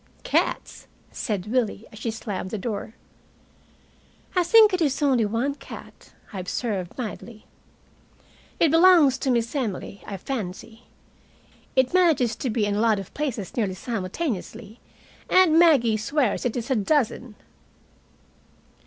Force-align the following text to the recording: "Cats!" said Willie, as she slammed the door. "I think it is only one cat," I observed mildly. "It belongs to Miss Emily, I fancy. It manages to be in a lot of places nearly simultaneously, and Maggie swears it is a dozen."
"Cats!" 0.23 0.87
said 1.11 1.45
Willie, 1.51 1.85
as 1.91 1.99
she 1.99 2.09
slammed 2.09 2.49
the 2.49 2.57
door. 2.57 2.95
"I 4.35 4.41
think 4.43 4.73
it 4.73 4.81
is 4.81 4.99
only 5.03 5.25
one 5.25 5.53
cat," 5.53 6.11
I 6.33 6.39
observed 6.39 6.97
mildly. 6.97 7.45
"It 8.59 8.71
belongs 8.71 9.19
to 9.19 9.29
Miss 9.29 9.55
Emily, 9.55 10.01
I 10.07 10.17
fancy. 10.17 10.85
It 11.75 11.93
manages 11.93 12.35
to 12.37 12.49
be 12.49 12.65
in 12.65 12.73
a 12.73 12.79
lot 12.81 12.97
of 12.97 13.13
places 13.13 13.55
nearly 13.55 13.75
simultaneously, 13.75 14.79
and 15.29 15.59
Maggie 15.59 15.97
swears 15.97 16.45
it 16.45 16.57
is 16.57 16.71
a 16.71 16.75
dozen." 16.75 17.35